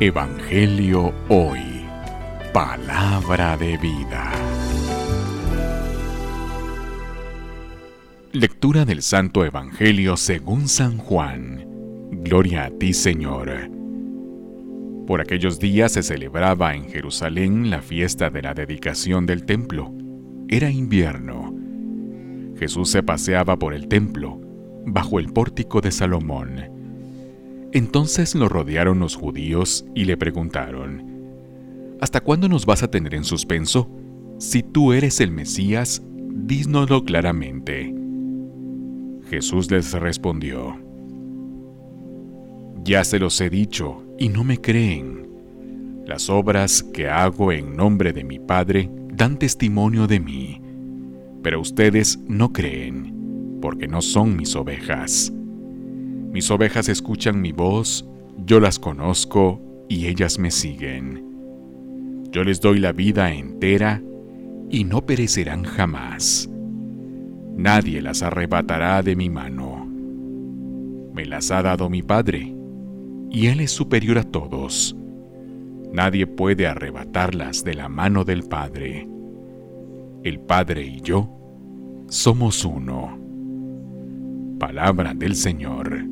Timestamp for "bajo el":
24.84-25.32